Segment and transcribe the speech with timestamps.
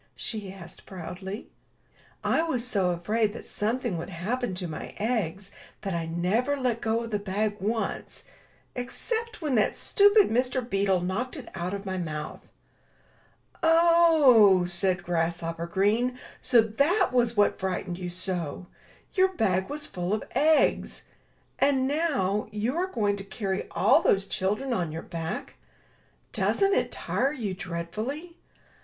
[0.15, 1.51] she asked, proudly.
[2.25, 6.81] *'l was so afraid that something would happen to my eggs that I never let
[6.81, 8.23] go of the bag once,
[8.73, 10.67] except when that stupid Mr.
[10.67, 12.47] Beetle knocked it out of my mouth."
[13.61, 18.09] 230 IN THE NURSERY "0 ho/* said Grasshopper Green, "so that was what frightened you
[18.09, 18.65] so!
[19.13, 21.03] Your bag was full of eggs!
[21.59, 25.57] And, now, you are going to carry all those children on your back?
[26.33, 28.37] Doesn't it tire you dreadfully?"